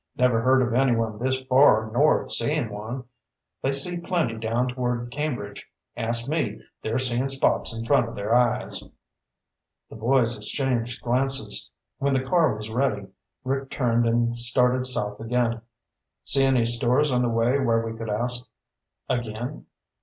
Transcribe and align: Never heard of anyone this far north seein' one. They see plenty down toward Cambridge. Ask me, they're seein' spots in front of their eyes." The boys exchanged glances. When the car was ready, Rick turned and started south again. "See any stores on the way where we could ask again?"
Never 0.15 0.41
heard 0.41 0.63
of 0.63 0.73
anyone 0.73 1.19
this 1.19 1.41
far 1.43 1.91
north 1.91 2.31
seein' 2.31 2.69
one. 2.71 3.03
They 3.61 3.71
see 3.71 3.99
plenty 3.99 4.33
down 4.33 4.67
toward 4.69 5.11
Cambridge. 5.11 5.69
Ask 5.95 6.27
me, 6.27 6.61
they're 6.81 6.97
seein' 6.97 7.29
spots 7.29 7.71
in 7.71 7.85
front 7.85 8.09
of 8.09 8.15
their 8.15 8.33
eyes." 8.33 8.81
The 9.91 9.95
boys 9.95 10.35
exchanged 10.35 11.03
glances. 11.03 11.69
When 11.99 12.15
the 12.15 12.23
car 12.25 12.55
was 12.55 12.71
ready, 12.71 13.09
Rick 13.43 13.69
turned 13.69 14.07
and 14.07 14.39
started 14.39 14.87
south 14.87 15.19
again. 15.19 15.61
"See 16.25 16.45
any 16.45 16.65
stores 16.65 17.13
on 17.13 17.21
the 17.21 17.29
way 17.29 17.59
where 17.59 17.85
we 17.85 17.95
could 17.95 18.09
ask 18.09 18.49
again?" 19.07 19.67